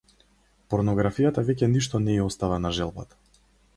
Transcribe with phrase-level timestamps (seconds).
[0.73, 3.21] Порнографијата веќе ништо не ѝ остава на желбата.